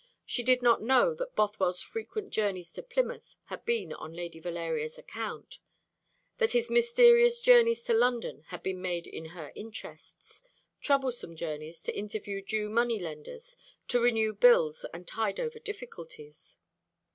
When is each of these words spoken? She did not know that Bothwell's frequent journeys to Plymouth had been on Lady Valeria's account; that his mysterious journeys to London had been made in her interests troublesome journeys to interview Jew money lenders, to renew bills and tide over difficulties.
She 0.25 0.41
did 0.41 0.63
not 0.63 0.81
know 0.81 1.13
that 1.13 1.35
Bothwell's 1.35 1.83
frequent 1.83 2.31
journeys 2.31 2.73
to 2.73 2.81
Plymouth 2.81 3.35
had 3.43 3.63
been 3.65 3.93
on 3.93 4.13
Lady 4.15 4.39
Valeria's 4.39 4.97
account; 4.97 5.59
that 6.39 6.53
his 6.53 6.71
mysterious 6.71 7.39
journeys 7.39 7.83
to 7.83 7.93
London 7.93 8.41
had 8.47 8.63
been 8.63 8.81
made 8.81 9.05
in 9.05 9.25
her 9.25 9.51
interests 9.53 10.41
troublesome 10.81 11.35
journeys 11.35 11.83
to 11.83 11.95
interview 11.95 12.41
Jew 12.41 12.67
money 12.67 12.97
lenders, 12.99 13.55
to 13.89 13.99
renew 14.01 14.33
bills 14.33 14.87
and 14.91 15.07
tide 15.07 15.39
over 15.39 15.59
difficulties. 15.59 16.57